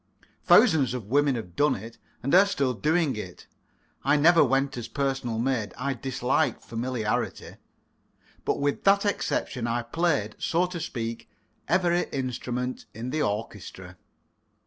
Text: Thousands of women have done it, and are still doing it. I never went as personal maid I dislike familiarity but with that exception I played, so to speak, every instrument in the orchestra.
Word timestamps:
Thousands 0.43 0.95
of 0.95 1.05
women 1.11 1.35
have 1.35 1.55
done 1.55 1.75
it, 1.75 1.99
and 2.23 2.33
are 2.33 2.47
still 2.47 2.73
doing 2.73 3.15
it. 3.15 3.45
I 4.03 4.15
never 4.17 4.43
went 4.43 4.75
as 4.75 4.87
personal 4.87 5.37
maid 5.37 5.75
I 5.77 5.93
dislike 5.93 6.59
familiarity 6.63 7.57
but 8.43 8.59
with 8.59 8.83
that 8.85 9.05
exception 9.05 9.67
I 9.67 9.83
played, 9.83 10.37
so 10.39 10.65
to 10.65 10.79
speak, 10.79 11.29
every 11.67 12.05
instrument 12.05 12.87
in 12.95 13.11
the 13.11 13.21
orchestra. 13.21 13.97